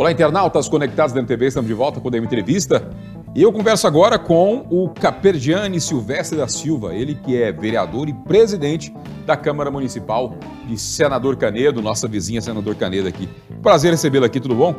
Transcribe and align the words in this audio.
Olá, 0.00 0.10
internautas 0.10 0.66
conectados 0.66 1.12
da 1.12 1.20
MTV, 1.20 1.48
estamos 1.48 1.68
de 1.68 1.74
volta 1.74 2.00
com 2.00 2.08
a 2.08 2.16
Entrevista. 2.16 2.88
E 3.34 3.42
eu 3.42 3.52
converso 3.52 3.86
agora 3.86 4.18
com 4.18 4.66
o 4.70 4.88
Caperdiane 4.88 5.78
Silvestre 5.78 6.38
da 6.38 6.48
Silva, 6.48 6.94
ele 6.94 7.16
que 7.16 7.36
é 7.36 7.52
vereador 7.52 8.08
e 8.08 8.14
presidente 8.14 8.94
da 9.26 9.36
Câmara 9.36 9.70
Municipal 9.70 10.34
de 10.66 10.78
Senador 10.78 11.36
Canedo, 11.36 11.82
nossa 11.82 12.08
vizinha 12.08 12.40
Senador 12.40 12.76
Canedo 12.76 13.08
aqui. 13.08 13.28
Prazer 13.60 13.90
recebê-lo 13.90 14.24
aqui, 14.24 14.40
tudo 14.40 14.54
bom? 14.54 14.74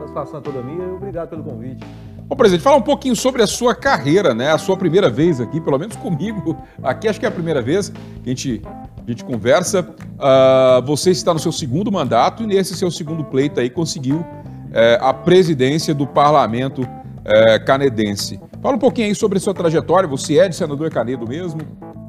Satisfação 0.00 0.42
toda 0.42 0.60
minha 0.60 0.86
e 0.86 0.90
obrigado 0.90 1.28
pelo 1.28 1.44
convite. 1.44 1.86
Bom, 2.26 2.34
presidente, 2.34 2.64
fala 2.64 2.78
um 2.78 2.82
pouquinho 2.82 3.14
sobre 3.14 3.42
a 3.42 3.46
sua 3.46 3.76
carreira, 3.76 4.34
né? 4.34 4.50
A 4.50 4.58
sua 4.58 4.76
primeira 4.76 5.08
vez 5.08 5.40
aqui, 5.40 5.60
pelo 5.60 5.78
menos 5.78 5.94
comigo. 5.94 6.56
Aqui 6.82 7.06
acho 7.06 7.20
que 7.20 7.24
é 7.24 7.28
a 7.28 7.32
primeira 7.32 7.62
vez 7.62 7.90
que 7.90 8.26
a 8.26 8.28
gente, 8.28 8.62
a 9.06 9.10
gente 9.10 9.24
conversa. 9.24 9.88
Uh, 10.18 10.84
você 10.84 11.12
está 11.12 11.32
no 11.32 11.38
seu 11.38 11.52
segundo 11.52 11.92
mandato 11.92 12.42
e 12.42 12.46
nesse 12.46 12.74
seu 12.74 12.90
segundo 12.90 13.24
pleito 13.24 13.60
aí 13.60 13.70
conseguiu 13.70 14.26
é, 14.72 14.98
a 15.00 15.12
presidência 15.12 15.94
do 15.94 16.06
parlamento 16.06 16.82
é, 17.24 17.58
canedense. 17.58 18.40
Fala 18.60 18.76
um 18.76 18.78
pouquinho 18.78 19.08
aí 19.08 19.14
sobre 19.14 19.38
a 19.38 19.40
sua 19.40 19.54
trajetória. 19.54 20.08
Você 20.08 20.38
é 20.38 20.48
de 20.48 20.56
senador 20.56 20.90
Canedo 20.90 21.26
mesmo? 21.26 21.60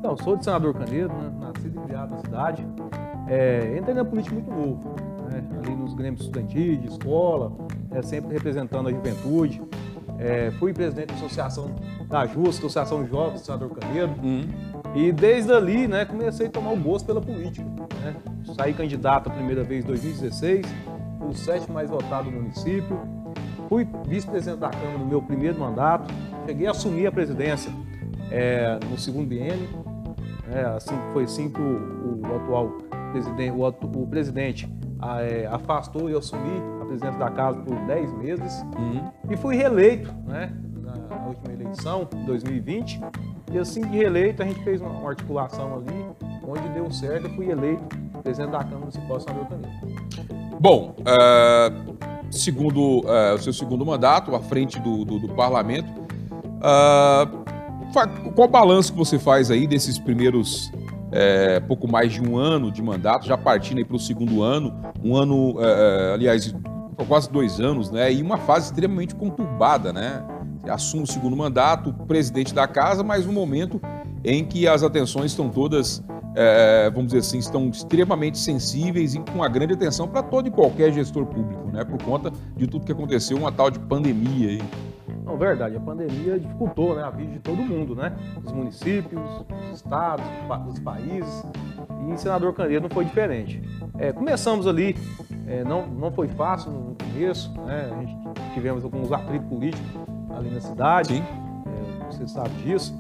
Não, 0.02 0.17
sou 0.17 0.36
de 0.36 0.44
senador 0.44 0.73
Canedo, 0.73 1.14
né? 1.14 1.31
nascido 1.39 1.80
e 1.80 1.88
criado 1.88 2.11
na 2.11 2.17
cidade. 2.17 2.66
É, 3.28 3.78
entrei 3.78 3.94
na 3.94 4.03
política 4.03 4.34
muito 4.34 4.50
novo, 4.50 4.95
né? 5.30 5.44
ali 5.58 5.75
nos 5.75 5.94
grêmios 5.94 6.22
estudantis, 6.22 6.81
de 6.81 6.88
escola, 6.88 7.52
é, 7.92 8.02
sempre 8.02 8.34
representando 8.34 8.88
a 8.88 8.91
juventude. 8.91 9.62
É, 10.17 10.52
fui 10.59 10.73
presidente 10.73 11.09
da 11.09 11.16
Associação 11.16 11.72
da 12.09 12.25
JUS, 12.25 12.58
Associação 12.58 13.08
Jovens 13.08 13.41
do 13.41 13.45
Senador 13.45 13.69
Canedo. 13.69 14.14
Uhum. 14.22 14.44
E 14.95 15.12
desde 15.12 15.53
ali, 15.53 15.88
né, 15.88 16.06
comecei 16.06 16.47
a 16.47 16.50
tomar 16.50 16.72
o 16.72 16.78
gosto 16.78 17.06
pela 17.06 17.22
política. 17.22 17.66
Né? 18.03 18.16
Saí 18.58 18.73
candidato 18.73 19.30
a 19.30 19.31
primeira 19.31 19.64
vez 19.64 19.84
em 19.84 19.88
2016, 19.88 20.66
o 21.30 21.33
sétimo 21.33 21.73
mais 21.73 21.89
votado 21.89 22.30
do 22.30 22.35
município. 22.35 22.99
Fui 23.67 23.88
vice-presidente 24.08 24.59
da 24.59 24.69
Câmara 24.69 24.97
no 24.97 25.05
meu 25.05 25.22
primeiro 25.22 25.59
mandato. 25.59 26.11
Cheguei 26.45 26.67
a 26.67 26.72
assumir 26.72 27.05
a 27.05 27.11
presidência 27.11 27.72
é, 28.31 28.80
no 28.89 28.97
segundo 28.97 29.27
biênio. 29.27 29.67
É, 30.52 30.61
assim, 30.75 30.95
foi 31.13 31.23
assim 31.23 31.50
que 31.50 31.61
o, 31.61 32.22
o 32.22 32.35
atual 32.35 32.69
presidente, 33.11 33.52
o, 33.52 33.67
o 33.67 34.07
presidente 34.07 34.69
é, 35.19 35.45
afastou 35.45 36.09
e 36.09 36.13
eu 36.13 36.19
assumi 36.19 36.59
a 36.81 36.85
presidência 36.85 37.19
da 37.19 37.30
casa 37.30 37.59
por 37.59 37.75
10 37.85 38.13
meses. 38.13 38.61
Uhum. 38.77 39.11
E 39.30 39.38
fui 39.38 39.55
reeleito 39.55 40.11
né, 40.25 40.52
na, 40.81 41.27
última 41.27 41.53
eleição, 41.53 42.07
2020. 42.25 43.00
E 43.52 43.57
assim 43.57 43.81
que 43.81 43.97
reeleito, 43.97 44.41
a 44.41 44.45
gente 44.45 44.63
fez 44.63 44.81
uma, 44.81 44.89
uma 44.89 45.09
articulação 45.09 45.75
ali, 45.75 46.05
onde 46.47 46.67
deu 46.69 46.89
certo, 46.91 47.27
eu 47.27 47.33
fui 47.35 47.50
eleito 47.52 47.83
presidente 48.22 48.52
da 48.52 48.59
Câmara 48.59 48.80
Municipal 48.80 49.17
de 49.17 49.23
São 49.23 49.45
Canedo. 49.45 49.89
Bom, 50.60 50.94
uh, 51.00 51.96
segundo 52.30 53.00
uh, 53.00 53.36
o 53.36 53.40
seu 53.40 53.54
segundo 53.54 53.86
mandato, 53.86 54.36
à 54.36 54.42
frente 54.42 54.78
do, 54.78 55.06
do, 55.06 55.18
do 55.18 55.30
parlamento, 55.30 55.90
uh, 56.58 58.34
qual 58.36 58.48
o 58.48 58.52
balanço 58.52 58.92
que 58.92 58.98
você 58.98 59.18
faz 59.18 59.50
aí 59.50 59.66
desses 59.66 59.98
primeiros 59.98 60.69
pouco 61.68 61.92
mais 61.92 62.14
de 62.14 62.22
um 62.22 62.38
ano 62.38 62.72
de 62.72 62.84
mandato, 62.84 63.25
já 63.25 63.36
partindo 63.36 63.84
para 63.84 63.96
o 63.96 64.00
segundo 64.00 64.44
ano, 64.44 64.80
um 65.03 65.16
ano, 65.16 65.56
aliás, 66.14 66.53
quase 67.08 67.31
dois 67.31 67.59
anos, 67.59 67.90
né? 67.90 68.14
E 68.14 68.22
uma 68.22 68.38
fase 68.38 68.68
extremamente 68.68 69.16
conturbada, 69.16 69.92
né? 69.92 70.24
Assume 70.69 71.02
o 71.02 71.08
segundo 71.08 71.36
mandato, 71.36 71.92
presidente 72.08 72.53
da 72.53 72.68
casa, 72.68 73.03
mas 73.03 73.25
um 73.25 73.34
momento 73.34 73.81
em 74.24 74.46
que 74.46 74.68
as 74.68 74.84
atenções 74.84 75.31
estão 75.31 75.50
todas 75.50 76.03
é, 76.41 76.89
vamos 76.89 77.07
dizer 77.07 77.19
assim, 77.19 77.38
estão 77.38 77.67
extremamente 77.67 78.38
sensíveis 78.38 79.13
e 79.13 79.19
com 79.19 79.33
uma 79.33 79.50
grande 79.50 79.73
atenção 79.73 80.07
para 80.07 80.23
todo 80.23 80.47
e 80.47 80.51
qualquer 80.51 80.89
gestor 80.94 81.25
público, 81.25 81.69
né? 81.69 81.83
Por 81.83 82.01
conta 82.01 82.31
de 82.55 82.66
tudo 82.66 82.85
que 82.85 82.94
aconteceu, 82.94 83.35
uma 83.35 83.51
tal 83.51 83.69
de 83.69 83.77
pandemia 83.77 84.51
aí. 84.51 84.61
Não, 85.25 85.38
verdade, 85.38 85.75
a 85.75 85.81
pandemia 85.81 86.39
dificultou 86.39 86.95
né, 86.95 87.03
a 87.03 87.09
vida 87.09 87.33
de 87.33 87.39
todo 87.39 87.57
mundo, 87.57 87.94
né? 87.94 88.16
Os 88.41 88.53
municípios, 88.53 89.22
os 89.69 89.75
estados, 89.75 90.25
os 90.69 90.79
países. 90.79 91.44
E 92.07 92.13
em 92.13 92.16
Senador 92.16 92.53
Canedo 92.53 92.88
não 92.88 92.89
foi 92.89 93.03
diferente. 93.03 93.61
É, 93.97 94.13
começamos 94.13 94.66
ali, 94.66 94.95
é, 95.45 95.66
não, 95.66 95.85
não 95.88 96.09
foi 96.09 96.29
fácil 96.29 96.71
no 96.71 96.95
começo, 96.95 97.51
né? 97.66 97.91
A 97.94 98.00
gente 98.00 98.16
tivemos 98.53 98.85
alguns 98.85 99.11
atritos 99.11 99.45
políticos 99.50 99.85
ali 100.38 100.50
na 100.51 100.61
cidade. 100.61 101.16
Sim. 101.16 101.23
É, 101.23 102.06
você 102.06 102.25
sabe 102.29 102.51
disso. 102.63 102.97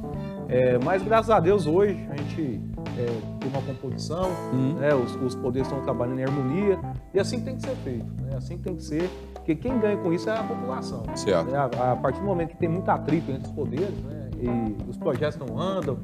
É, 0.49 0.77
mas 0.83 1.01
graças 1.01 1.29
a 1.29 1.39
Deus 1.39 1.65
hoje 1.65 2.05
a 2.11 2.17
gente 2.17 2.59
é, 2.97 3.47
uma 3.47 3.61
composição, 3.61 4.29
uhum. 4.53 4.73
né, 4.73 4.93
os, 4.93 5.15
os, 5.15 5.35
poderes 5.35 5.67
estão 5.67 5.83
trabalhando 5.83 6.19
em 6.19 6.23
harmonia 6.23 6.79
e 7.13 7.19
assim 7.19 7.39
tem 7.41 7.55
que 7.55 7.61
ser 7.61 7.75
feito, 7.77 8.05
né, 8.21 8.35
assim 8.35 8.57
tem 8.57 8.75
que 8.75 8.83
ser, 8.83 9.09
porque 9.33 9.55
quem 9.55 9.79
ganha 9.79 9.97
com 9.97 10.13
isso 10.13 10.29
é 10.29 10.37
a 10.37 10.43
população. 10.43 11.03
Certo. 11.15 11.51
Né, 11.51 11.57
a, 11.57 11.91
a, 11.91 11.95
partir 11.95 12.19
do 12.19 12.25
momento 12.25 12.49
que 12.49 12.57
tem 12.57 12.69
muito 12.69 12.89
atrito 12.89 13.31
entre 13.31 13.47
os 13.47 13.53
poderes 13.53 13.97
né, 14.03 14.29
e 14.39 14.89
os 14.89 14.97
projetos 14.97 15.37
não 15.37 15.59
andam, 15.59 15.97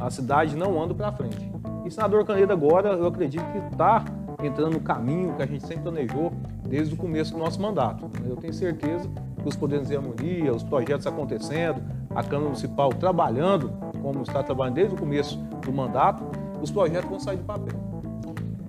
a 0.00 0.10
cidade 0.10 0.56
não 0.56 0.82
anda 0.82 0.94
para 0.94 1.12
frente. 1.12 1.50
E 1.84 1.90
senador 1.90 2.24
Canedo 2.24 2.52
agora, 2.52 2.90
eu 2.90 3.06
acredito 3.06 3.44
que 3.52 3.58
está 3.72 4.04
entrando 4.42 4.74
no 4.74 4.80
caminho 4.80 5.34
que 5.34 5.42
a 5.42 5.46
gente 5.46 5.66
sempre 5.66 5.82
planejou 5.84 6.32
desde 6.66 6.94
o 6.94 6.96
começo 6.96 7.32
do 7.32 7.38
nosso 7.38 7.60
mandato. 7.60 8.10
Eu 8.26 8.36
tenho 8.36 8.52
certeza 8.52 9.08
que 9.42 9.48
os 9.48 9.56
poderes 9.56 9.90
em 9.90 9.96
harmonia, 9.96 10.52
os 10.52 10.62
projetos 10.62 11.06
acontecendo, 11.06 11.82
a 12.10 12.22
Câmara 12.22 12.46
Municipal 12.46 12.90
trabalhando, 12.90 13.72
como 14.00 14.22
está 14.22 14.42
trabalhando 14.42 14.74
desde 14.74 14.94
o 14.94 14.98
começo 14.98 15.38
do 15.64 15.72
mandato, 15.72 16.24
os 16.62 16.70
projetos 16.70 17.08
vão 17.08 17.20
sair 17.20 17.36
do 17.36 17.44
papel. 17.44 17.78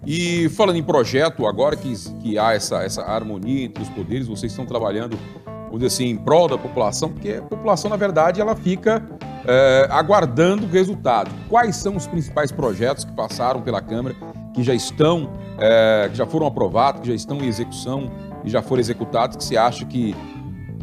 E 0.05 0.49
falando 0.49 0.77
em 0.77 0.83
projeto, 0.83 1.47
agora 1.47 1.75
que, 1.75 1.93
que 2.21 2.37
há 2.37 2.53
essa, 2.53 2.83
essa 2.83 3.01
harmonia 3.01 3.65
entre 3.65 3.81
os 3.81 3.89
poderes, 3.89 4.27
vocês 4.27 4.51
estão 4.51 4.65
trabalhando, 4.65 5.17
vamos 5.45 5.79
dizer 5.79 5.87
assim, 5.87 6.05
em 6.05 6.17
prol 6.17 6.47
da 6.47 6.57
população, 6.57 7.11
porque 7.11 7.31
a 7.31 7.41
população, 7.41 7.89
na 7.89 7.95
verdade, 7.95 8.39
ela 8.39 8.55
fica 8.55 9.03
é, 9.47 9.87
aguardando 9.89 10.65
o 10.65 10.69
resultado. 10.69 11.31
Quais 11.49 11.75
são 11.77 11.95
os 11.95 12.05
principais 12.05 12.51
projetos 12.51 13.03
que 13.03 13.11
passaram 13.13 13.61
pela 13.61 13.81
Câmara, 13.81 14.15
que 14.53 14.61
já 14.61 14.75
estão, 14.75 15.31
é, 15.57 16.07
que 16.11 16.17
já 16.17 16.27
foram 16.27 16.45
aprovados, 16.45 17.01
que 17.01 17.07
já 17.07 17.15
estão 17.15 17.37
em 17.37 17.47
execução 17.47 18.11
e 18.43 18.49
já 18.49 18.61
foram 18.61 18.81
executados, 18.81 19.37
que 19.37 19.43
se 19.43 19.57
acha 19.57 19.85
que, 19.85 20.15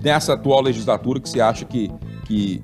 nessa 0.03 0.33
atual 0.33 0.63
legislatura, 0.63 1.21
que 1.21 1.29
se 1.29 1.41
acha 1.41 1.65
que, 1.65 1.93
que 2.25 2.61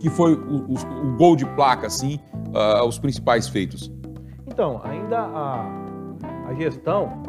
que 0.00 0.08
foi 0.08 0.32
o, 0.32 0.64
o, 0.66 1.08
o 1.08 1.16
gol 1.16 1.36
de 1.36 1.44
placa, 1.44 1.86
assim, 1.86 2.18
uh, 2.54 2.84
os 2.86 2.98
principais 2.98 3.48
feitos? 3.48 3.90
Então, 4.46 4.80
ainda 4.84 5.18
a, 5.18 5.66
a 6.48 6.54
gestão 6.54 7.22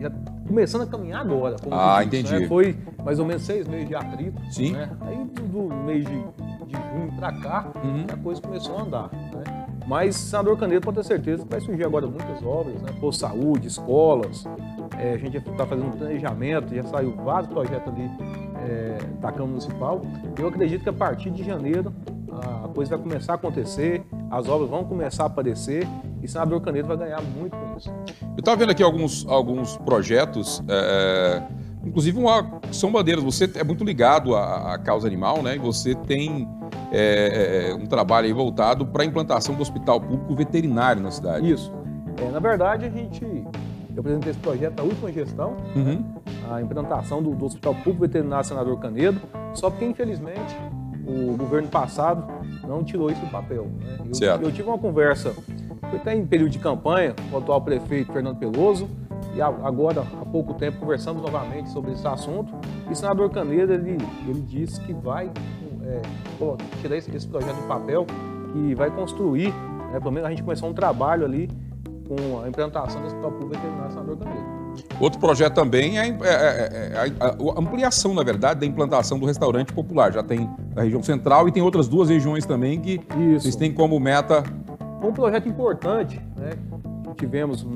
já 0.00 0.10
começando 0.46 0.82
a 0.82 0.86
caminhar 0.86 1.20
agora. 1.20 1.56
ah, 1.70 2.02
disse, 2.04 2.22
entendi. 2.22 2.40
Né? 2.42 2.48
Foi 2.48 2.76
mais 3.02 3.18
ou 3.18 3.26
menos 3.26 3.42
seis 3.42 3.66
meses 3.66 3.88
de 3.88 3.94
atrito. 3.94 4.40
Sim. 4.50 4.72
Né? 4.72 4.90
Aí 5.00 5.24
do, 5.24 5.42
do 5.68 5.74
mês 5.74 6.04
de, 6.04 6.12
de 6.12 6.72
junho 6.92 7.12
para 7.16 7.32
cá, 7.40 7.70
uhum. 7.82 8.06
a 8.12 8.16
coisa 8.16 8.40
começou 8.40 8.78
a 8.78 8.82
andar. 8.82 9.10
Né? 9.12 9.66
Mas 9.86 10.16
senador 10.16 10.58
Canedo 10.58 10.84
pode 10.84 10.96
ter 10.96 11.04
certeza 11.04 11.44
que 11.44 11.50
vai 11.50 11.60
surgir 11.60 11.84
agora 11.84 12.06
muitas 12.06 12.42
obras, 12.44 12.80
né? 12.82 12.92
Por 13.00 13.14
saúde, 13.14 13.68
escolas. 13.68 14.44
É, 14.98 15.12
a 15.12 15.18
gente 15.18 15.36
está 15.36 15.64
fazendo 15.64 15.86
um 15.86 15.92
planejamento, 15.92 16.74
já 16.74 16.82
saiu 16.84 17.12
vários 17.12 17.48
projetos 17.48 17.92
ali 17.92 18.10
é, 18.68 18.98
da 19.20 19.30
Câmara 19.30 19.46
Municipal. 19.46 20.02
Eu 20.36 20.48
acredito 20.48 20.82
que 20.82 20.88
a 20.88 20.92
partir 20.92 21.30
de 21.30 21.44
janeiro 21.44 21.92
a 22.64 22.68
coisa 22.68 22.96
vai 22.96 23.04
começar 23.04 23.32
a 23.32 23.34
acontecer, 23.36 24.04
as 24.30 24.48
obras 24.48 24.68
vão 24.68 24.84
começar 24.84 25.24
a 25.24 25.26
aparecer 25.26 25.86
e 26.22 26.28
senador 26.28 26.60
Canedo 26.60 26.88
vai 26.88 26.96
ganhar 26.96 27.22
muito 27.22 27.56
com 27.56 27.76
isso. 27.76 27.90
Eu 28.22 28.38
estava 28.38 28.56
vendo 28.56 28.70
aqui 28.70 28.82
alguns, 28.82 29.26
alguns 29.28 29.76
projetos, 29.78 30.62
é, 30.68 31.42
inclusive 31.84 32.18
uma, 32.18 32.60
são 32.72 32.90
bandeiras. 32.90 33.22
Você 33.24 33.50
é 33.54 33.64
muito 33.64 33.84
ligado 33.84 34.34
à, 34.34 34.74
à 34.74 34.78
causa 34.78 35.06
animal, 35.06 35.42
né? 35.42 35.56
E 35.56 35.58
você 35.58 35.94
tem 35.94 36.48
é, 36.92 37.70
é, 37.70 37.74
um 37.74 37.86
trabalho 37.86 38.34
voltado 38.34 38.86
para 38.86 39.02
a 39.02 39.06
implantação 39.06 39.54
do 39.54 39.62
hospital 39.62 40.00
público 40.00 40.34
veterinário 40.34 41.02
na 41.02 41.10
cidade. 41.10 41.50
Isso. 41.50 41.72
É, 42.18 42.30
na 42.30 42.38
verdade, 42.38 42.86
a 42.86 42.90
gente 42.90 43.24
eu 43.96 44.00
apresentei 44.00 44.30
esse 44.30 44.40
projeto 44.40 44.76
na 44.76 44.82
última 44.82 45.10
gestão, 45.10 45.56
uhum. 45.74 45.84
né? 45.84 46.04
a 46.50 46.60
implantação 46.60 47.22
do, 47.22 47.34
do, 47.34 47.46
Hospital 47.46 47.74
Público 47.76 48.00
Veterinário 48.00 48.46
Senador 48.46 48.78
Canedo, 48.78 49.18
só 49.54 49.70
que 49.70 49.86
infelizmente 49.86 50.54
o 51.06 51.36
governo 51.36 51.68
passado 51.68 52.26
não 52.66 52.82
tirou 52.82 53.10
isso 53.10 53.20
do 53.20 53.30
papel. 53.30 53.66
Né? 53.78 53.98
Eu, 54.20 54.42
eu, 54.42 54.52
tive 54.52 54.68
uma 54.68 54.78
conversa, 54.78 55.32
foi 55.88 55.98
até 55.98 56.14
em 56.14 56.26
período 56.26 56.50
de 56.50 56.58
campanha, 56.58 57.14
com 57.30 57.36
o 57.36 57.38
atual 57.38 57.60
prefeito 57.60 58.12
Fernando 58.12 58.38
Peloso, 58.38 58.88
e 59.34 59.40
agora, 59.40 60.00
há 60.00 60.24
pouco 60.24 60.54
tempo, 60.54 60.78
conversamos 60.78 61.22
novamente 61.22 61.70
sobre 61.70 61.92
esse 61.92 62.06
assunto, 62.06 62.52
e 62.88 62.92
o 62.92 62.96
senador 62.96 63.30
Canedo, 63.30 63.72
ele, 63.72 63.98
ele 64.26 64.40
disse 64.40 64.80
que 64.80 64.92
vai 64.92 65.30
é, 65.84 66.02
tirar 66.80 66.96
esse, 66.96 67.14
esse, 67.14 67.26
projeto 67.28 67.56
do 67.56 67.68
papel, 67.68 68.06
que 68.52 68.74
vai 68.74 68.90
construir, 68.90 69.52
né, 69.92 70.00
pelo 70.00 70.10
menos 70.10 70.26
a 70.26 70.30
gente 70.30 70.42
começou 70.42 70.68
um 70.68 70.74
trabalho 70.74 71.24
ali 71.24 71.48
com 72.08 72.40
a 72.42 72.48
implantação 72.48 73.00
do 73.00 73.06
Hospital 73.06 73.32
Público 73.32 73.54
Veterinário 73.54 73.90
Senador 73.92 74.16
Canedo. 74.18 74.56
Outro 75.00 75.18
projeto 75.18 75.54
também 75.54 75.98
é, 75.98 76.08
é, 76.08 76.10
é, 76.10 76.18
é, 76.22 77.14
a 77.20 77.60
ampliação, 77.60 78.14
na 78.14 78.22
verdade, 78.22 78.60
da 78.60 78.66
implantação 78.66 79.18
do 79.18 79.26
restaurante 79.26 79.72
popular. 79.72 80.12
Já 80.12 80.22
tem 80.22 80.48
na 80.74 80.82
região 80.82 81.02
central 81.02 81.48
e 81.48 81.52
tem 81.52 81.62
outras 81.62 81.88
duas 81.88 82.08
regiões 82.08 82.44
também 82.44 82.80
que 82.80 83.00
Isso. 83.18 83.42
vocês 83.42 83.56
têm 83.56 83.72
como 83.72 83.98
meta. 83.98 84.42
Um 85.02 85.12
projeto 85.12 85.48
importante, 85.48 86.20
né? 86.36 86.50
Que 87.04 87.14
tivemos 87.14 87.66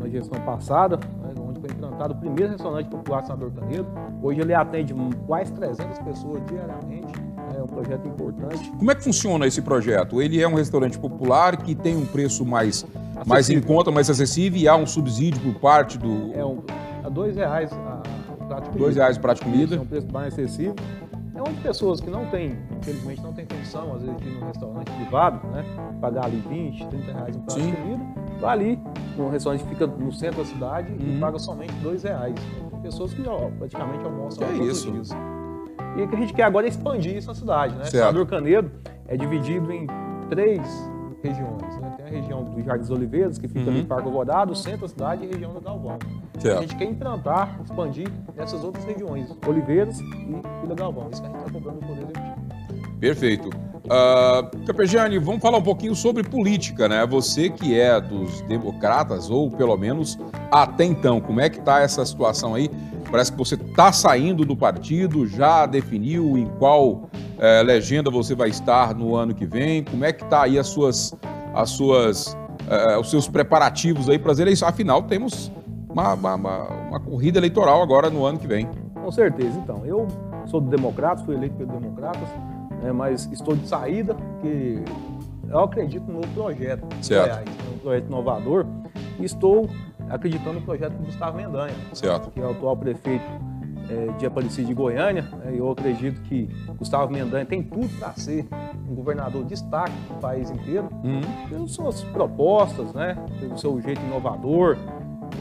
na 0.00 0.08
gestão 0.08 0.40
passada, 0.42 0.96
né, 0.96 1.32
onde 1.40 1.60
foi 1.60 1.70
implantado 1.70 2.14
o 2.14 2.16
primeiro 2.16 2.52
restaurante 2.52 2.88
popular 2.88 3.22
Senador 3.22 3.50
Canedo. 3.52 3.86
Hoje 4.22 4.40
ele 4.40 4.54
atende 4.54 4.94
quase 5.26 5.52
300 5.52 5.98
pessoas 6.00 6.42
diariamente. 6.46 7.12
É 7.56 7.62
um 7.62 7.66
projeto 7.66 8.06
importante. 8.06 8.70
Como 8.70 8.90
é 8.90 8.94
que 8.94 9.02
funciona 9.02 9.46
esse 9.46 9.62
projeto? 9.62 10.20
Ele 10.20 10.40
é 10.42 10.48
um 10.48 10.54
restaurante 10.54 10.98
popular 10.98 11.56
que 11.56 11.74
tem 11.74 11.96
um 11.96 12.04
preço 12.04 12.44
mais, 12.44 12.84
mais 13.26 13.50
em 13.50 13.60
conta, 13.60 13.90
mais 13.90 14.08
acessível 14.10 14.60
e 14.60 14.68
há 14.68 14.76
um 14.76 14.86
subsídio 14.86 15.40
por 15.40 15.60
parte 15.60 15.98
do. 15.98 16.32
É 16.34 16.44
um, 16.44 16.62
a 17.02 17.08
dois 17.08 17.36
reais 17.36 17.72
a, 17.72 18.02
o 18.32 18.46
prato 18.46 18.64
de 18.64 18.68
comida. 18.70 18.78
Dois 18.78 18.96
reais 18.96 19.16
o 19.16 19.20
prato 19.20 19.38
de 19.38 19.44
comida. 19.44 19.76
É 19.76 19.80
um 19.80 19.86
preço 19.86 20.12
mais 20.12 20.32
acessível. 20.32 20.74
É 21.34 21.40
onde 21.42 21.60
pessoas 21.62 22.00
que 22.00 22.08
não 22.08 22.26
têm, 22.26 22.56
infelizmente, 22.78 23.20
não 23.20 23.32
têm 23.32 23.44
condição, 23.44 23.92
às 23.92 24.02
vezes, 24.02 24.16
de 24.18 24.28
ir 24.28 24.38
num 24.38 24.46
restaurante 24.46 24.90
privado, 24.92 25.44
né? 25.48 25.64
Pagar 26.00 26.26
ali 26.26 26.40
20, 26.48 26.86
30 26.86 27.12
reais 27.12 27.36
um 27.36 27.40
prato 27.40 27.60
Sim. 27.60 27.70
de 27.70 27.76
comida, 27.76 28.04
vai 28.40 28.52
ali 28.52 28.78
num 29.16 29.30
restaurante 29.30 29.64
que 29.64 29.68
fica 29.70 29.86
no 29.86 30.12
centro 30.12 30.38
da 30.38 30.44
cidade 30.44 30.92
uhum. 30.92 31.16
e 31.16 31.20
paga 31.20 31.38
somente 31.40 31.72
dois 31.82 32.04
reais. 32.04 32.34
Tem 32.70 32.80
pessoas 32.80 33.12
que 33.12 33.26
ó, 33.26 33.50
praticamente 33.58 34.04
almoçam 34.04 34.46
que 34.46 34.54
é 34.54 34.64
isso? 34.64 34.92
Dias. 34.92 35.10
E 35.96 36.02
o 36.02 36.08
que 36.08 36.14
a 36.14 36.18
gente 36.18 36.32
quer 36.32 36.44
agora 36.44 36.66
é 36.66 36.68
expandir 36.68 37.16
isso 37.16 37.26
na 37.26 37.34
cidade, 37.34 37.74
né? 37.74 37.84
Senador 37.84 38.26
Canedo 38.26 38.70
é 39.08 39.16
dividido 39.16 39.72
em 39.72 39.88
três 40.28 40.60
regiões. 41.22 41.80
Né? 41.80 41.83
Região 42.14 42.44
do 42.44 42.62
Jardim 42.62 42.92
Oliveiras, 42.92 43.38
que 43.38 43.48
fica 43.48 43.70
uhum. 43.70 43.78
no 43.78 43.84
Parque 43.86 44.06
Alvorada, 44.06 44.54
centro 44.54 44.82
da 44.82 44.88
cidade 44.88 45.24
e 45.24 45.28
região 45.28 45.52
do 45.52 45.60
Galvão. 45.60 45.98
Certo. 46.38 46.58
A 46.58 46.60
gente 46.62 46.76
quer 46.76 46.84
implantar, 46.84 47.60
expandir 47.62 48.08
nessas 48.36 48.62
outras 48.64 48.84
regiões, 48.84 49.28
Oliveiras 49.46 50.00
e 50.00 50.62
Vila 50.62 50.74
Galvão. 50.74 51.08
Isso 51.10 51.22
que 51.22 51.28
a 51.28 51.30
gente 51.30 51.40
está 51.40 51.52
cobrando 51.52 51.80
do 51.80 51.86
Poder 51.86 52.02
Executivo. 52.02 52.34
Perfeito. 53.00 53.48
Uh, 53.84 54.64
Capejani, 54.66 55.18
vamos 55.18 55.42
falar 55.42 55.58
um 55.58 55.62
pouquinho 55.62 55.94
sobre 55.94 56.22
política, 56.22 56.88
né? 56.88 57.04
Você 57.06 57.50
que 57.50 57.78
é 57.78 58.00
dos 58.00 58.40
democratas, 58.42 59.28
ou 59.28 59.50
pelo 59.50 59.76
menos 59.76 60.18
até 60.50 60.84
então, 60.84 61.20
como 61.20 61.40
é 61.40 61.50
que 61.50 61.58
está 61.58 61.80
essa 61.80 62.04
situação 62.06 62.54
aí? 62.54 62.70
Parece 63.10 63.32
que 63.32 63.38
você 63.38 63.56
está 63.56 63.92
saindo 63.92 64.44
do 64.44 64.56
partido, 64.56 65.26
já 65.26 65.66
definiu 65.66 66.38
em 66.38 66.46
qual 66.58 67.10
é, 67.38 67.62
legenda 67.62 68.10
você 68.10 68.34
vai 68.34 68.48
estar 68.48 68.94
no 68.94 69.14
ano 69.14 69.34
que 69.34 69.44
vem? 69.44 69.84
Como 69.84 70.04
é 70.04 70.12
que 70.12 70.24
está 70.24 70.42
aí 70.42 70.58
as 70.58 70.68
suas, 70.68 71.14
as 71.54 71.70
suas, 71.70 72.36
é, 72.68 72.98
os 72.98 73.10
seus 73.10 73.28
preparativos 73.28 74.08
aí 74.08 74.18
para 74.18 74.32
as 74.32 74.38
eleições? 74.38 74.68
Afinal, 74.68 75.02
temos 75.02 75.50
uma, 75.88 76.14
uma, 76.14 76.34
uma, 76.34 77.00
corrida 77.00 77.38
eleitoral 77.38 77.80
agora 77.82 78.10
no 78.10 78.24
ano 78.24 78.38
que 78.38 78.46
vem. 78.46 78.68
Com 78.94 79.10
certeza. 79.10 79.58
Então, 79.58 79.84
eu 79.84 80.08
sou 80.46 80.60
do 80.60 80.68
Democratas, 80.68 81.24
fui 81.24 81.34
eleito 81.34 81.54
pelo 81.56 81.72
Democratas, 81.72 82.28
né, 82.82 82.92
mas 82.92 83.28
estou 83.32 83.54
de 83.54 83.66
saída 83.68 84.14
porque 84.14 84.82
eu 85.48 85.60
acredito 85.60 86.10
no 86.10 86.20
projeto 86.28 86.84
certo. 87.00 87.28
Goiás, 87.28 87.48
um 87.74 87.78
projeto 87.78 88.06
inovador, 88.06 88.66
e 89.18 89.24
estou 89.24 89.68
acreditando 90.10 90.54
no 90.54 90.62
projeto 90.62 90.92
do 90.92 91.04
Gustavo 91.04 91.36
Mendanha, 91.36 91.74
certo. 91.92 92.30
que 92.30 92.40
é 92.40 92.44
o 92.44 92.50
atual 92.50 92.76
prefeito 92.76 93.24
é, 93.88 94.12
de 94.18 94.26
Aparecida 94.26 94.66
de 94.66 94.74
Goiânia. 94.74 95.22
Né, 95.22 95.54
eu 95.56 95.70
acredito 95.70 96.20
que 96.22 96.48
Gustavo 96.78 97.12
Mendanha 97.12 97.44
tem 97.44 97.62
tudo 97.62 97.88
para 97.98 98.12
ser 98.14 98.46
um 98.88 98.94
governador 98.94 99.42
de 99.42 99.50
destaque 99.50 99.94
no 100.10 100.16
país 100.20 100.50
inteiro, 100.50 100.88
uhum. 101.02 101.48
pelas 101.48 101.70
suas 101.72 102.02
propostas, 102.04 102.92
né, 102.92 103.16
pelo 103.40 103.58
seu 103.58 103.80
jeito 103.80 104.00
inovador, 104.02 104.76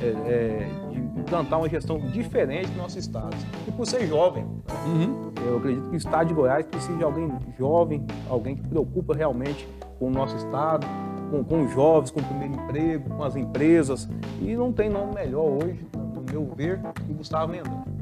é, 0.01 0.07
é, 0.07 0.69
de 0.89 1.19
implantar 1.19 1.59
uma 1.59 1.69
gestão 1.69 1.99
diferente 1.99 2.69
no 2.71 2.83
nosso 2.83 2.97
estado. 2.97 3.35
E 3.67 3.71
por 3.71 3.85
ser 3.85 4.07
jovem, 4.07 4.43
né? 4.43 4.51
uhum. 4.85 5.31
eu 5.45 5.57
acredito 5.57 5.89
que 5.89 5.95
o 5.95 5.97
estado 5.97 6.27
de 6.27 6.33
Goiás 6.33 6.65
precisa 6.65 6.97
de 6.97 7.03
alguém 7.03 7.31
jovem, 7.57 8.05
alguém 8.29 8.55
que 8.55 8.67
preocupa 8.67 9.15
realmente 9.15 9.67
com 9.99 10.07
o 10.07 10.11
nosso 10.11 10.35
estado, 10.35 10.85
com, 11.29 11.43
com 11.43 11.63
os 11.63 11.71
jovens, 11.71 12.11
com 12.11 12.19
o 12.19 12.23
primeiro 12.23 12.53
emprego, 12.55 13.09
com 13.09 13.23
as 13.23 13.35
empresas. 13.35 14.09
E 14.41 14.55
não 14.55 14.71
tem 14.71 14.89
nome 14.89 15.13
melhor 15.15 15.45
hoje, 15.45 15.79
no 15.93 16.21
meu 16.21 16.45
ver, 16.55 16.79
que 17.05 17.13
Gustavo 17.13 17.51
Mendanha. 17.51 17.92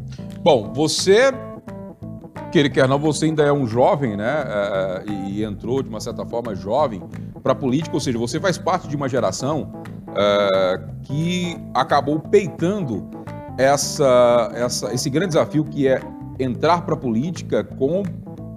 Bom, 0.41 0.71
você, 0.73 1.31
quer 2.51 2.69
quer 2.69 2.87
não, 2.87 2.99
você 2.99 3.25
ainda 3.25 3.43
é 3.43 3.53
um 3.53 3.67
jovem, 3.67 4.17
né? 4.17 4.43
É, 4.45 5.03
e 5.11 5.43
entrou 5.43 5.81
de 5.81 5.89
uma 5.89 5.99
certa 5.99 6.25
forma 6.25 6.55
jovem 6.55 7.01
para 7.43 7.53
a 7.53 7.55
política, 7.55 7.95
ou 7.95 7.99
seja, 7.99 8.17
você 8.17 8.39
faz 8.39 8.57
parte 8.57 8.87
de 8.87 8.95
uma 8.95 9.07
geração 9.07 9.71
é, 10.15 10.81
que 11.03 11.57
acabou 11.73 12.19
peitando 12.19 13.09
essa, 13.57 14.51
essa, 14.53 14.93
esse 14.93 15.09
grande 15.09 15.29
desafio 15.29 15.63
que 15.63 15.87
é 15.87 16.01
entrar 16.39 16.81
para 16.81 16.95
a 16.95 16.97
política 16.97 17.63
com 17.63 18.03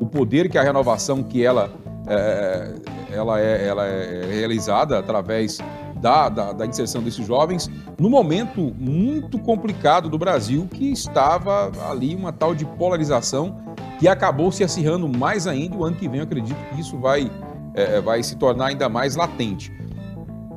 o 0.01 0.07
poder 0.07 0.49
que 0.49 0.59
a 0.59 0.63
renovação 0.63 1.23
que 1.23 1.45
ela 1.45 1.71
é, 2.07 2.75
ela 3.13 3.41
é, 3.41 3.67
ela 3.67 3.87
é 3.87 4.27
realizada 4.27 4.99
através 4.99 5.59
da, 6.05 6.29
da, 6.29 6.53
da, 6.53 6.67
inserção 6.67 7.03
desses 7.03 7.27
jovens 7.27 7.71
no 7.99 8.11
momento 8.11 8.61
muito 8.79 9.39
complicado 9.39 10.07
do 10.07 10.19
Brasil, 10.19 10.69
que 10.71 10.93
estava 10.93 11.73
ali 11.89 12.15
uma 12.15 12.31
tal 12.31 12.55
de 12.55 12.67
polarização 12.67 13.59
que 13.99 14.07
acabou 14.07 14.53
se 14.53 14.63
acirrando 14.63 15.09
mais 15.09 15.47
ainda. 15.47 15.75
O 15.75 15.83
ano 15.83 15.97
que 15.97 16.07
vem, 16.07 16.21
acredito 16.21 16.59
que 16.69 16.79
isso 16.79 16.99
vai, 16.99 17.31
é, 17.73 18.03
vai 18.03 18.23
se 18.23 18.37
tornar 18.37 18.67
ainda 18.67 18.87
mais 18.87 19.17
latente. 19.17 19.73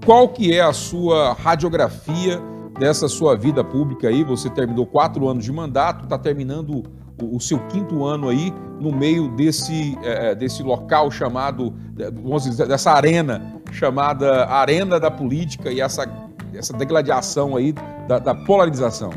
Qual 0.06 0.28
que 0.28 0.54
é 0.54 0.60
a 0.60 0.74
sua 0.74 1.32
radiografia 1.32 2.42
dessa 2.78 3.08
sua 3.08 3.34
vida 3.38 3.64
pública 3.64 4.10
aí? 4.10 4.26
Você 4.26 4.50
terminou 4.50 4.86
quatro 4.86 5.30
anos 5.30 5.46
de 5.46 5.52
mandato, 5.54 6.04
está 6.04 6.18
terminando 6.18 6.84
o, 7.22 7.40
seu 7.40 7.60
quinto 7.68 8.06
ano 8.06 8.30
aí 8.30 8.54
no 8.80 8.92
meio 8.92 9.30
desse, 9.30 9.98
é, 10.04 10.32
é, 10.32 10.36
desse 10.36 10.62
local 10.64 11.10
chamado, 11.10 11.74
vamos 12.22 12.44
dizer, 12.44 12.68
dessa 12.68 12.92
arena 12.92 13.58
chamada 13.72 14.46
Arena 14.46 15.00
da 15.00 15.12
Política 15.12 15.72
e 15.72 15.82
essa, 15.82 16.06
essa 16.54 16.74
degladiação 16.74 17.56
aí 17.56 17.74
da, 18.08 18.20
da 18.20 18.36
polarização? 18.36 19.12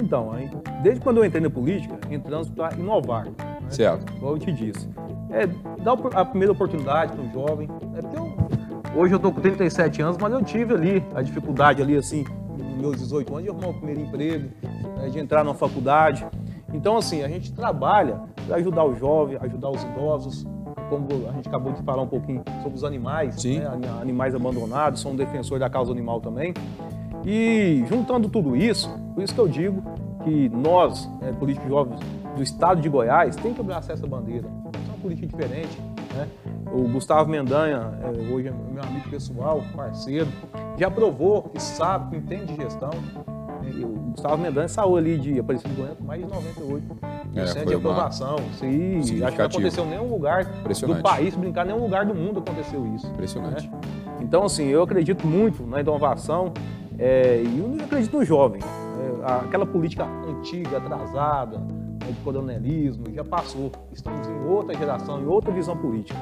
Então, 0.00 0.32
desde 0.82 1.00
quando 1.00 1.18
eu 1.18 1.24
entrei 1.24 1.42
na 1.42 1.50
política, 1.50 1.98
entramos 2.10 2.48
para 2.50 2.74
inovar. 2.74 3.26
Né? 3.26 3.32
Certo. 3.68 4.12
Como 4.12 4.32
eu 4.32 4.38
te 4.38 4.52
disse. 4.52 4.88
É, 5.30 5.46
dar 5.82 5.96
a 6.14 6.24
primeira 6.24 6.52
oportunidade 6.52 7.12
para 7.12 7.22
um 7.22 7.32
jovem. 7.32 7.68
É 7.96 8.00
porque 8.00 8.16
eu, 8.16 9.00
hoje 9.00 9.14
eu 9.14 9.16
estou 9.16 9.32
com 9.32 9.40
37 9.40 10.02
anos, 10.02 10.16
mas 10.18 10.32
eu 10.32 10.42
tive 10.42 10.74
ali 10.74 11.04
a 11.14 11.22
dificuldade 11.22 11.82
ali, 11.82 11.96
assim, 11.96 12.24
nos 12.56 12.76
meus 12.76 12.96
18 12.98 13.32
anos, 13.32 13.44
de 13.44 13.50
arrumar 13.50 13.68
o 13.68 13.74
primeiro 13.74 14.00
emprego, 14.00 14.50
né, 14.98 15.08
de 15.08 15.18
entrar 15.18 15.44
na 15.44 15.54
faculdade. 15.54 16.26
Então, 16.74 16.96
assim, 16.96 17.22
a 17.22 17.28
gente 17.28 17.52
trabalha 17.52 18.20
para 18.46 18.56
ajudar 18.56 18.84
o 18.84 18.96
jovem, 18.96 19.38
ajudar 19.40 19.70
os 19.70 19.82
idosos, 19.84 20.44
como 20.90 21.06
a 21.28 21.32
gente 21.32 21.48
acabou 21.48 21.72
de 21.72 21.80
falar 21.82 22.02
um 22.02 22.06
pouquinho 22.08 22.42
sobre 22.62 22.76
os 22.76 22.84
animais, 22.84 23.42
né? 23.44 23.62
animais 24.02 24.34
abandonados, 24.34 25.00
sou 25.00 25.12
um 25.12 25.16
defensor 25.16 25.58
da 25.60 25.70
causa 25.70 25.92
animal 25.92 26.20
também. 26.20 26.52
E 27.24 27.84
juntando 27.88 28.28
tudo 28.28 28.56
isso, 28.56 28.90
por 29.14 29.22
isso 29.22 29.32
que 29.32 29.40
eu 29.40 29.48
digo 29.48 29.82
que 30.24 30.48
nós, 30.48 31.08
né, 31.20 31.32
políticos 31.38 31.68
jovens 31.68 32.00
do 32.36 32.42
estado 32.42 32.80
de 32.80 32.88
Goiás, 32.88 33.36
tem 33.36 33.54
que 33.54 33.60
abraçar 33.60 33.94
essa 33.94 34.06
bandeira. 34.06 34.48
É 34.48 34.88
uma 34.88 34.98
política 35.00 35.26
diferente. 35.28 35.80
Né? 36.14 36.28
O 36.72 36.88
Gustavo 36.88 37.30
Mendanha, 37.30 37.92
é, 38.02 38.32
hoje 38.32 38.48
é 38.48 38.50
meu 38.50 38.82
amigo 38.82 39.08
pessoal, 39.08 39.62
parceiro, 39.76 40.28
já 40.76 40.90
provou 40.90 41.44
que 41.44 41.62
sabe, 41.62 42.10
que 42.10 42.16
entende 42.16 42.52
de 42.52 42.58
o 43.84 44.10
Gustavo 44.12 44.38
Mendanha 44.38 44.68
saiu 44.68 44.96
ali 44.96 45.18
de 45.18 45.38
Aparecido 45.38 45.74
Goiânia 45.74 45.96
com 45.96 46.04
mais 46.04 46.20
de 46.20 46.28
98% 46.28 47.56
é, 47.56 47.64
de 47.64 47.74
aprovação. 47.74 48.36
Aí, 48.62 49.00
acho 49.00 49.12
que 49.12 49.18
não 49.18 49.46
aconteceu 49.46 49.84
em 49.84 49.88
nenhum 49.88 50.10
lugar 50.10 50.44
do 50.44 51.02
país, 51.02 51.34
brincar, 51.34 51.64
nenhum 51.64 51.80
lugar 51.80 52.06
do 52.06 52.14
mundo 52.14 52.40
aconteceu 52.40 52.86
isso. 52.94 53.06
Impressionante. 53.06 53.68
Né? 53.68 53.80
Então, 54.20 54.44
assim, 54.44 54.66
eu 54.66 54.82
acredito 54.82 55.26
muito 55.26 55.66
na 55.66 55.80
inovação 55.80 56.52
é, 56.98 57.42
e 57.44 57.58
eu 57.58 57.84
acredito 57.84 58.16
no 58.16 58.24
jovem. 58.24 58.60
É, 58.62 59.44
aquela 59.46 59.66
política 59.66 60.06
antiga, 60.28 60.78
atrasada, 60.78 61.58
né, 61.58 62.06
de 62.08 62.20
coronelismo, 62.20 63.04
já 63.12 63.24
passou. 63.24 63.70
Estamos 63.92 64.26
em 64.28 64.44
outra 64.46 64.76
geração, 64.76 65.20
em 65.20 65.26
outra 65.26 65.52
visão 65.52 65.76
política. 65.76 66.18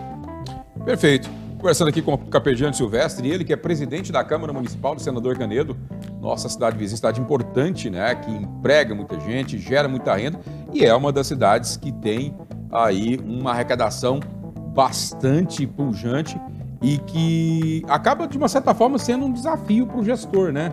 Perfeito. 0.84 1.28
Conversando 1.58 1.88
aqui 1.88 2.02
com 2.02 2.14
o 2.14 2.18
Capejano 2.18 2.74
Silvestre, 2.74 3.30
ele 3.30 3.44
que 3.44 3.52
é 3.52 3.56
presidente 3.56 4.10
da 4.10 4.24
Câmara 4.24 4.52
Municipal 4.52 4.96
do 4.96 5.00
Senador 5.00 5.38
Canedo, 5.38 5.76
nossa 6.22 6.48
cidade 6.48 6.78
vizinha, 6.78 6.96
cidade 6.96 7.20
importante, 7.20 7.90
né, 7.90 8.14
que 8.14 8.30
emprega 8.30 8.94
muita 8.94 9.18
gente, 9.18 9.58
gera 9.58 9.88
muita 9.88 10.14
renda 10.14 10.38
e 10.72 10.84
é 10.84 10.94
uma 10.94 11.12
das 11.12 11.26
cidades 11.26 11.76
que 11.76 11.90
tem 11.90 12.32
aí 12.70 13.18
uma 13.26 13.50
arrecadação 13.50 14.20
bastante 14.72 15.66
pujante 15.66 16.40
e 16.80 16.96
que 16.98 17.82
acaba, 17.88 18.28
de 18.28 18.38
uma 18.38 18.48
certa 18.48 18.72
forma, 18.72 18.98
sendo 19.00 19.26
um 19.26 19.32
desafio 19.32 19.84
para 19.84 19.98
o 19.98 20.04
gestor, 20.04 20.52
né? 20.52 20.72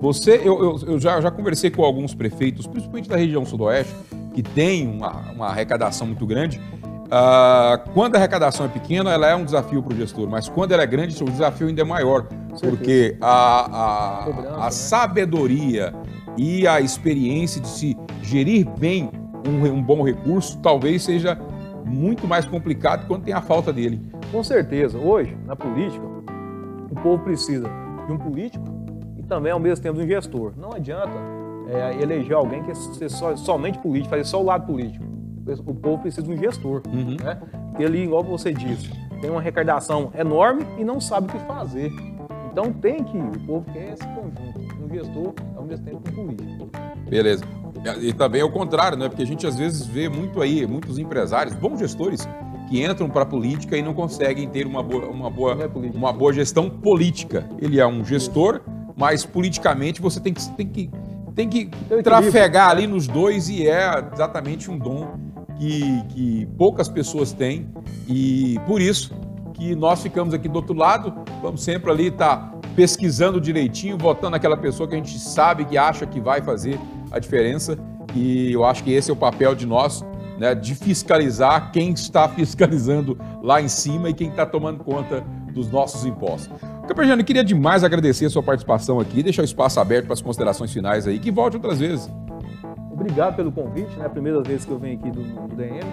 Você, 0.00 0.36
eu, 0.36 0.62
eu, 0.62 0.78
eu 0.86 1.00
já, 1.00 1.20
já, 1.20 1.30
conversei 1.30 1.70
com 1.70 1.84
alguns 1.84 2.14
prefeitos, 2.14 2.66
principalmente 2.66 3.08
da 3.08 3.16
região 3.16 3.44
sudoeste, 3.44 3.94
que 4.32 4.42
tem 4.42 4.86
uma, 4.88 5.12
uma 5.32 5.46
arrecadação 5.48 6.06
muito 6.06 6.26
grande 6.26 6.60
Uh, 7.08 7.90
quando 7.94 8.16
a 8.16 8.18
arrecadação 8.18 8.66
é 8.66 8.68
pequena, 8.68 9.10
ela 9.10 9.26
é 9.28 9.34
um 9.34 9.44
desafio 9.44 9.82
para 9.82 9.94
o 9.94 9.96
gestor, 9.96 10.28
mas 10.28 10.46
quando 10.46 10.72
ela 10.72 10.82
é 10.82 10.86
grande, 10.86 11.22
o 11.22 11.26
desafio 11.26 11.68
ainda 11.68 11.80
é 11.80 11.84
maior, 11.84 12.26
porque 12.60 13.16
a, 13.18 13.76
a, 13.76 14.24
a 14.24 14.64
né? 14.64 14.70
sabedoria 14.70 15.94
e 16.36 16.68
a 16.68 16.82
experiência 16.82 17.62
de 17.62 17.68
se 17.68 17.96
gerir 18.22 18.68
bem 18.78 19.10
um, 19.46 19.64
um, 19.72 19.82
bom 19.82 20.02
recurso 20.02 20.58
talvez 20.58 21.02
seja 21.02 21.38
muito 21.86 22.26
mais 22.26 22.44
complicado 22.44 23.06
quando 23.06 23.24
tem 23.24 23.32
a 23.32 23.40
falta 23.40 23.72
dele. 23.72 24.02
Com 24.30 24.44
certeza. 24.44 24.98
Hoje, 24.98 25.34
na 25.46 25.56
política, 25.56 26.04
o 26.90 26.94
povo 27.02 27.24
precisa 27.24 27.70
de 28.06 28.12
um 28.12 28.18
político 28.18 28.64
e 29.16 29.22
também, 29.22 29.50
ao 29.50 29.58
mesmo 29.58 29.82
tempo, 29.82 29.98
de 29.98 30.04
um 30.04 30.06
gestor. 30.06 30.52
Não 30.58 30.72
adianta 30.72 31.14
é, 31.70 32.02
eleger 32.02 32.36
alguém 32.36 32.62
que 32.62 32.70
é 32.70 33.08
só, 33.08 33.34
somente 33.34 33.78
político, 33.78 34.10
fazer 34.10 34.24
só 34.24 34.42
o 34.42 34.44
lado 34.44 34.66
político. 34.66 35.17
O 35.66 35.74
povo 35.74 35.98
precisa 35.98 36.22
de 36.22 36.32
um 36.32 36.36
gestor, 36.36 36.82
uhum. 36.86 37.16
né? 37.22 37.38
Ali, 37.78 38.04
igual 38.04 38.22
você 38.22 38.52
disse, 38.52 38.90
tem 39.20 39.30
uma 39.30 39.40
arrecadação 39.40 40.10
enorme 40.18 40.66
e 40.78 40.84
não 40.84 41.00
sabe 41.00 41.28
o 41.28 41.30
que 41.32 41.38
fazer. 41.46 41.92
Então 42.50 42.72
tem 42.72 43.04
que, 43.04 43.16
o 43.16 43.40
povo 43.46 43.66
quer 43.72 43.92
esse 43.92 44.04
conjunto, 44.08 44.84
um 44.84 44.88
gestor 44.88 45.34
ao 45.56 45.64
mesmo 45.64 45.84
tempo 45.84 46.02
um 46.10 46.14
político. 46.14 46.68
Beleza. 47.08 47.44
E 48.00 48.12
também 48.12 48.40
é 48.40 48.44
o 48.44 48.50
contrário, 48.50 48.98
né? 48.98 49.08
Porque 49.08 49.22
a 49.22 49.26
gente 49.26 49.46
às 49.46 49.56
vezes 49.56 49.86
vê 49.86 50.08
muito 50.08 50.42
aí, 50.42 50.66
muitos 50.66 50.98
empresários, 50.98 51.54
bons 51.54 51.78
gestores, 51.78 52.28
que 52.68 52.84
entram 52.84 53.08
para 53.08 53.22
a 53.22 53.26
política 53.26 53.76
e 53.76 53.82
não 53.82 53.94
conseguem 53.94 54.48
ter 54.48 54.66
uma 54.66 54.82
boa, 54.82 55.06
uma, 55.06 55.30
boa, 55.30 55.56
é 55.62 55.96
uma 55.96 56.12
boa 56.12 56.32
gestão 56.32 56.68
política. 56.68 57.48
Ele 57.60 57.80
é 57.80 57.86
um 57.86 58.04
gestor, 58.04 58.60
mas 58.96 59.24
politicamente 59.24 60.02
você 60.02 60.20
tem 60.20 60.34
que, 60.34 60.50
tem 60.52 60.66
que, 60.66 60.90
tem 61.34 61.48
que 61.48 61.70
trafegar 62.02 62.70
ali 62.70 62.86
nos 62.86 63.06
dois 63.06 63.48
e 63.48 63.66
é 63.66 64.04
exatamente 64.12 64.70
um 64.70 64.76
dom 64.76 65.18
que, 65.58 66.02
que 66.08 66.46
poucas 66.56 66.88
pessoas 66.88 67.32
têm 67.32 67.68
e 68.08 68.58
por 68.66 68.80
isso 68.80 69.14
que 69.54 69.74
nós 69.74 70.00
ficamos 70.02 70.32
aqui 70.32 70.48
do 70.48 70.56
outro 70.56 70.74
lado, 70.74 71.12
vamos 71.42 71.62
sempre 71.62 71.90
ali 71.90 72.06
estar 72.06 72.36
tá 72.36 72.58
pesquisando 72.76 73.40
direitinho, 73.40 73.98
votando 73.98 74.36
aquela 74.36 74.56
pessoa 74.56 74.88
que 74.88 74.94
a 74.94 74.98
gente 74.98 75.18
sabe 75.18 75.64
que 75.64 75.76
acha 75.76 76.06
que 76.06 76.20
vai 76.20 76.40
fazer 76.40 76.78
a 77.10 77.18
diferença 77.18 77.76
e 78.14 78.52
eu 78.52 78.64
acho 78.64 78.84
que 78.84 78.92
esse 78.92 79.10
é 79.10 79.12
o 79.12 79.16
papel 79.16 79.54
de 79.54 79.66
nós 79.66 80.04
né, 80.38 80.54
de 80.54 80.74
fiscalizar 80.74 81.72
quem 81.72 81.92
está 81.92 82.28
fiscalizando 82.30 83.18
lá 83.42 83.60
em 83.60 83.68
cima 83.68 84.08
e 84.08 84.14
quem 84.14 84.28
está 84.28 84.46
tomando 84.46 84.84
conta 84.84 85.24
dos 85.52 85.70
nossos 85.70 86.06
impostos. 86.06 86.56
Caperjano, 86.86 87.22
queria 87.24 87.44
demais 87.44 87.82
agradecer 87.84 88.26
a 88.26 88.30
sua 88.30 88.42
participação 88.42 89.00
aqui, 89.00 89.22
deixar 89.22 89.42
o 89.42 89.44
espaço 89.44 89.80
aberto 89.80 90.06
para 90.06 90.14
as 90.14 90.22
considerações 90.22 90.72
finais 90.72 91.06
aí, 91.06 91.18
que 91.18 91.30
volte 91.30 91.56
outras 91.56 91.80
vezes. 91.80 92.08
Obrigado 92.98 93.36
pelo 93.36 93.52
convite, 93.52 93.96
né? 93.96 94.08
Primeira 94.08 94.42
vez 94.42 94.64
que 94.64 94.72
eu 94.72 94.78
venho 94.78 94.98
aqui 94.98 95.08
do, 95.08 95.22
do 95.22 95.54
DM, 95.54 95.84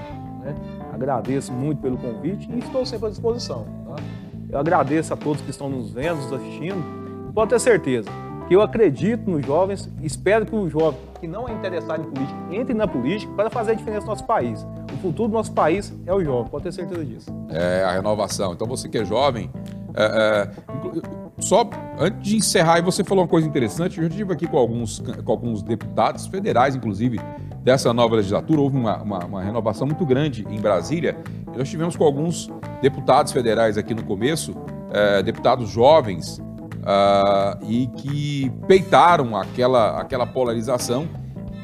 né? 0.42 0.56
Agradeço 0.92 1.54
muito 1.54 1.80
pelo 1.80 1.98
convite 1.98 2.50
e 2.52 2.58
estou 2.58 2.84
sempre 2.84 3.06
à 3.06 3.10
disposição. 3.12 3.68
Tá? 3.86 3.96
Eu 4.50 4.58
agradeço 4.58 5.14
a 5.14 5.18
todos 5.18 5.40
que 5.40 5.52
estão 5.52 5.70
nos 5.70 5.92
vendo, 5.92 6.16
nos 6.16 6.34
assistindo. 6.34 7.32
Pode 7.32 7.52
ter 7.52 7.60
certeza, 7.60 8.10
que 8.48 8.56
eu 8.56 8.62
acredito 8.62 9.30
nos 9.30 9.46
jovens, 9.46 9.88
espero 10.02 10.48
que 10.48 10.56
o 10.56 10.68
jovem 10.68 11.00
que 11.20 11.28
não 11.28 11.48
é 11.48 11.52
interessado 11.52 12.02
em 12.02 12.12
política 12.12 12.40
entre 12.52 12.74
na 12.74 12.88
política 12.88 13.32
para 13.34 13.52
fazer 13.52 13.74
a 13.74 13.76
diferença 13.76 14.02
no 14.02 14.08
nosso 14.08 14.26
país. 14.26 14.66
O 14.92 14.98
futuro 14.98 15.30
do 15.30 15.34
nosso 15.34 15.54
país 15.54 15.94
é 16.08 16.14
o 16.14 16.24
jovem, 16.24 16.50
pode 16.50 16.64
ter 16.64 16.72
certeza 16.72 17.06
disso. 17.06 17.30
É 17.50 17.84
a 17.84 17.92
renovação. 17.92 18.54
Então 18.54 18.66
você 18.66 18.90
que 18.90 18.98
é 18.98 19.06
jovem, 19.06 19.52
é, 19.94 20.04
é, 20.04 20.50
só 21.40 21.70
antes 22.00 22.22
de 22.22 22.38
encerrar, 22.38 22.82
você 22.82 23.04
falou 23.04 23.24
uma 23.24 23.30
coisa 23.30 23.48
interessante. 23.48 23.98
Eu 23.98 24.04
já 24.04 24.10
estive 24.10 24.34
aqui 24.34 24.48
com 24.48 24.58
alguns, 24.58 25.00
com 25.00 25.32
alguns 25.32 25.62
deputados 25.62 26.28
federais, 26.28 26.76
inclusive, 26.76 27.20
dessa 27.62 27.94
nova 27.94 28.16
legislatura. 28.16 28.62
Houve 28.62 28.78
uma, 28.78 29.02
uma, 29.02 29.26
uma 29.26 29.44
renovação 29.44 29.86
muito 29.86 30.06
grande 30.06 30.46
em 30.50 30.60
Brasília. 30.60 31.18
Nós 31.48 31.64
estivemos 31.64 31.96
com 31.96 32.04
alguns 32.04 32.50
deputados 32.82 33.32
federais 33.32 33.78
aqui 33.78 33.94
no 33.94 34.04
começo, 34.04 34.56
é, 34.92 35.22
deputados 35.24 35.70
jovens, 35.70 36.42
uh, 36.86 37.58
e 37.68 37.88
que 37.88 38.52
peitaram 38.68 39.36
aquela, 39.36 40.00
aquela 40.00 40.26
polarização 40.26 41.08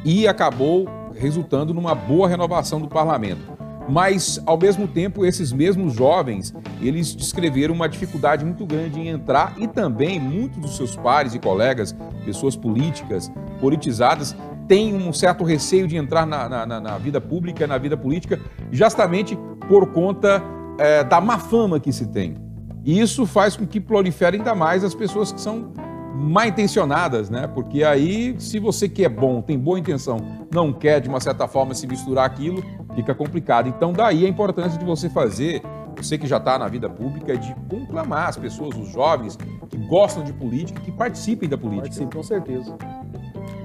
e 0.04 0.28
acabou 0.28 0.88
resultando 1.16 1.74
numa 1.74 1.94
boa 1.94 2.28
renovação 2.28 2.82
do 2.82 2.88
parlamento. 2.88 3.61
Mas, 3.90 4.42
ao 4.46 4.58
mesmo 4.58 4.88
tempo, 4.88 5.26
esses 5.26 5.52
mesmos 5.52 5.94
jovens, 5.94 6.54
eles 6.82 7.14
descreveram 7.16 7.74
uma 7.74 7.90
dificuldade 7.90 8.46
muito 8.46 8.66
grande 8.66 9.00
em 9.00 9.08
entrar 9.08 9.56
e 9.58 9.68
também 9.68 10.20
muitos 10.20 10.60
dos 10.60 10.78
seus 10.78 10.96
pares 10.96 11.34
e 11.34 11.40
colegas, 11.40 11.96
pessoas 12.24 12.56
políticas, 12.56 13.32
politizadas, 13.60 14.36
têm 14.68 14.96
um 14.96 15.12
certo 15.12 15.44
receio 15.44 15.88
de 15.88 15.98
entrar 15.98 16.26
na, 16.26 16.66
na, 16.66 16.80
na 16.80 16.98
vida 16.98 17.20
pública, 17.20 17.68
na 17.68 17.78
vida 17.78 17.98
política, 17.98 18.40
justamente 18.72 19.38
por 19.68 19.88
conta 19.88 20.42
é, 20.78 21.04
da 21.04 21.20
má 21.20 21.38
fama 21.38 21.80
que 21.80 21.92
se 21.92 22.06
tem. 22.08 22.36
E 22.84 23.00
isso 23.00 23.26
faz 23.26 23.56
com 23.56 23.66
que 23.66 23.80
prolifere 23.80 24.38
ainda 24.38 24.56
mais 24.56 24.84
as 24.84 24.96
pessoas 24.96 25.32
que 25.32 25.42
são 25.42 25.72
mal 26.16 26.48
intencionadas, 26.48 27.30
né? 27.30 27.48
Porque 27.48 27.84
aí, 27.84 28.36
se 28.40 28.60
você 28.60 28.88
que 28.88 29.04
é 29.04 29.10
bom, 29.10 29.42
tem 29.42 29.58
boa 29.58 29.80
intenção, 29.80 30.18
não 30.54 30.72
quer 30.72 31.00
de 31.00 31.10
uma 31.10 31.20
certa 31.20 31.48
forma 31.48 31.74
se 31.74 31.88
misturar 31.88 32.26
aquilo, 32.26 32.64
fica 32.96 33.14
complicado. 33.14 33.68
Então, 33.68 33.94
daí 33.94 34.26
a 34.26 34.30
importância 34.30 34.78
de 34.78 34.86
você 34.86 35.10
fazer, 35.10 35.62
você 35.96 36.18
que 36.18 36.28
já 36.28 36.38
está 36.38 36.58
na 36.58 36.68
vida 36.68 36.90
pública, 36.90 37.38
de 37.38 37.54
conclamar 37.70 38.30
as 38.30 38.38
pessoas, 38.38 38.76
os 38.78 38.90
jovens 38.90 39.38
que 39.70 39.78
gostam 39.78 40.24
de 40.24 40.34
política, 40.34 40.80
que 40.82 40.92
participem 40.92 41.48
da 41.48 41.58
política. 41.58 41.84
Participem, 41.84 42.18
com 42.18 42.24
certeza. 42.24 42.76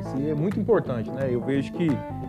Isso 0.01 0.31
é 0.31 0.35
muito 0.35 0.59
importante, 0.59 1.11
né? 1.11 1.29
Eu 1.31 1.41
vejo 1.41 1.73
que 1.73 1.89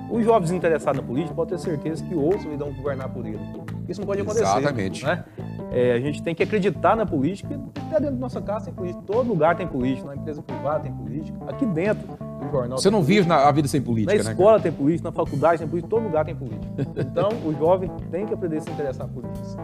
os 0.10 0.24
jovens 0.24 0.52
interessados 0.52 1.02
na 1.02 1.08
política 1.08 1.36
podem 1.36 1.58
ter 1.58 1.62
certeza 1.62 2.04
que 2.04 2.16
ouçam 2.16 2.54
e 2.54 2.58
dão 2.58 2.74
governar 2.74 3.10
por 3.10 3.26
ele. 3.26 3.40
Isso 3.88 4.02
não 4.02 4.08
pode 4.08 4.22
acontecer. 4.22 4.44
Exatamente. 4.44 5.06
Né? 5.06 5.24
É, 5.72 5.94
a 5.94 6.00
gente 6.00 6.24
tem 6.24 6.34
que 6.34 6.44
acreditar 6.44 6.96
na 6.96 7.06
política. 7.06 7.60
Até 7.88 8.00
dentro 8.00 8.16
da 8.16 8.22
nossa 8.22 8.42
casa 8.42 8.66
tem 8.66 8.74
política. 8.74 9.04
Todo 9.06 9.28
lugar 9.28 9.56
tem 9.56 9.68
política. 9.68 10.08
Na 10.08 10.16
empresa 10.16 10.42
privada 10.42 10.82
tem 10.82 10.94
política. 10.94 11.38
Aqui 11.48 11.66
dentro 11.66 12.18
jornal. 12.52 12.78
Você 12.78 12.90
não 12.90 13.00
política. 13.00 13.22
vive 13.22 13.28
na, 13.28 13.48
a 13.48 13.52
vida 13.52 13.68
sem 13.68 13.82
política, 13.82 14.18
Na 14.18 14.24
né, 14.24 14.32
escola 14.32 14.60
tem 14.60 14.72
política, 14.72 15.10
na 15.10 15.16
faculdade 15.16 15.60
tem 15.60 15.68
política, 15.68 15.90
todo 15.90 16.04
lugar 16.04 16.26
tem 16.26 16.36
política. 16.36 16.68
Então, 16.98 17.30
o 17.46 17.54
jovem 17.54 17.90
tem 18.12 18.26
que 18.26 18.34
aprender 18.34 18.58
a 18.58 18.62
se 18.62 18.70
interessar 18.70 19.08
por 19.08 19.24
isso. 19.26 19.58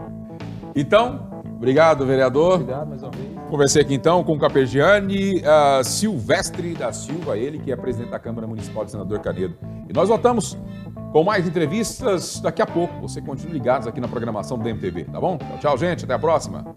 Então, 0.74 1.20
obrigado, 1.56 2.04
vereador. 2.04 2.54
Obrigado 2.54 2.88
mais 2.88 3.02
uma 3.02 3.10
vez. 3.12 3.28
Conversei 3.48 3.82
aqui 3.82 3.94
então 3.94 4.24
com 4.24 4.32
o 4.32 4.38
Capergiani 4.38 5.36
uh, 5.36 5.84
Silvestre 5.84 6.74
da 6.74 6.92
Silva, 6.92 7.36
ele 7.38 7.58
que 7.58 7.70
é 7.70 7.76
presidente 7.76 8.10
da 8.10 8.18
Câmara 8.18 8.46
Municipal 8.46 8.84
de 8.84 8.90
Senador 8.90 9.20
Canedo. 9.20 9.54
E 9.88 9.92
nós 9.92 10.08
voltamos 10.08 10.58
com 11.12 11.22
mais 11.22 11.46
entrevistas 11.46 12.40
daqui 12.40 12.60
a 12.60 12.66
pouco. 12.66 13.00
Você 13.02 13.20
continue 13.20 13.52
ligados 13.52 13.86
aqui 13.86 14.00
na 14.00 14.08
programação 14.08 14.58
do 14.58 14.68
MTV, 14.68 15.04
tá 15.04 15.20
bom? 15.20 15.38
Tchau, 15.38 15.58
tchau, 15.60 15.78
gente. 15.78 16.04
Até 16.04 16.14
a 16.14 16.18
próxima. 16.18 16.74